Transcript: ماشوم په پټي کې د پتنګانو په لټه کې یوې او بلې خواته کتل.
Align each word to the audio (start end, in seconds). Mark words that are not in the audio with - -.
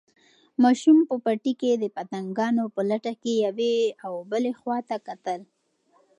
ماشوم 0.63 0.97
په 1.09 1.15
پټي 1.25 1.53
کې 1.61 1.71
د 1.77 1.85
پتنګانو 1.95 2.63
په 2.75 2.81
لټه 2.89 3.13
کې 3.21 3.33
یوې 3.45 3.75
او 4.05 4.13
بلې 4.31 4.51
خواته 4.59 4.97
کتل. 5.07 5.41